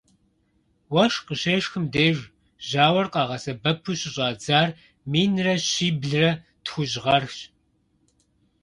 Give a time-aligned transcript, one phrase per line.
[0.93, 2.17] Уэшх къыщешхым деж
[2.67, 4.69] жьауэр къагъэсэбэпу щыщӏадзар
[5.11, 6.29] минрэ щиблрэ
[6.65, 7.37] тхущӏ гъэрщ.